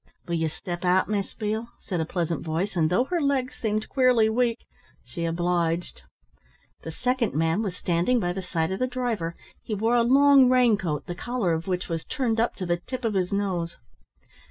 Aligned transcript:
"Will 0.27 0.33
you 0.33 0.49
step 0.49 0.83
out, 0.83 1.07
Miss 1.09 1.35
Beale," 1.35 1.67
said 1.79 2.01
a 2.01 2.07
pleasant 2.07 2.41
voice, 2.43 2.75
and 2.75 2.89
though 2.89 3.03
her 3.03 3.21
legs 3.21 3.53
seemed 3.55 3.87
queerly 3.87 4.29
weak, 4.29 4.65
she 5.03 5.25
obliged. 5.25 6.01
The 6.81 6.89
second 6.91 7.35
man 7.35 7.61
was 7.61 7.77
standing 7.77 8.19
by 8.19 8.33
the 8.33 8.41
side 8.41 8.71
of 8.71 8.79
the 8.79 8.87
driver. 8.87 9.35
He 9.61 9.75
wore 9.75 9.93
a 9.95 10.01
long 10.01 10.49
raincoat, 10.49 11.05
the 11.05 11.13
collar 11.13 11.53
of 11.53 11.67
which 11.67 11.87
was 11.87 12.03
turned 12.03 12.39
up 12.39 12.55
to 12.55 12.65
the 12.65 12.77
tip 12.77 13.05
of 13.05 13.13
his 13.13 13.31
nose. 13.31 13.77